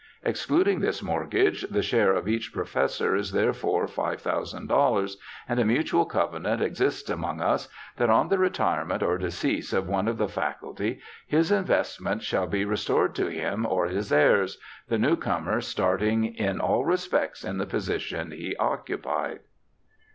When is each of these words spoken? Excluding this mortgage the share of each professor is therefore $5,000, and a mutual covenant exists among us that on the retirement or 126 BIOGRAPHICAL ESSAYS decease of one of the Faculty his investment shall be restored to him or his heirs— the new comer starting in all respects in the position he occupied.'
Excluding 0.23 0.79
this 0.79 1.03
mortgage 1.03 1.61
the 1.69 1.83
share 1.83 2.11
of 2.15 2.27
each 2.27 2.51
professor 2.51 3.15
is 3.15 3.31
therefore 3.33 3.85
$5,000, 3.85 5.15
and 5.47 5.59
a 5.59 5.63
mutual 5.63 6.05
covenant 6.07 6.59
exists 6.59 7.07
among 7.07 7.39
us 7.39 7.69
that 7.97 8.09
on 8.09 8.27
the 8.29 8.39
retirement 8.39 9.03
or 9.03 9.09
126 9.09 9.69
BIOGRAPHICAL 9.69 9.69
ESSAYS 9.69 9.69
decease 9.69 9.73
of 9.77 9.87
one 9.87 10.07
of 10.07 10.17
the 10.17 10.27
Faculty 10.27 10.99
his 11.27 11.51
investment 11.51 12.23
shall 12.23 12.47
be 12.47 12.65
restored 12.65 13.13
to 13.13 13.27
him 13.27 13.63
or 13.63 13.85
his 13.85 14.11
heirs— 14.11 14.57
the 14.89 14.97
new 14.97 15.15
comer 15.15 15.61
starting 15.61 16.33
in 16.33 16.59
all 16.59 16.83
respects 16.83 17.43
in 17.45 17.59
the 17.59 17.67
position 17.67 18.31
he 18.31 18.55
occupied.' 18.57 19.41